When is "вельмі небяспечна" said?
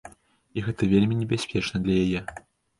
0.95-1.85